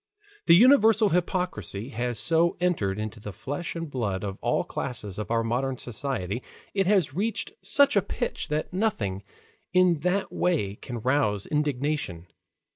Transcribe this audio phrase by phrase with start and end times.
[0.47, 5.29] The universal hypocrisy has so entered into the flesh and blood of all classes of
[5.29, 6.41] our modern society,
[6.73, 9.21] it has reached such a pitch that nothing
[9.73, 12.25] in that way can rouse indignation.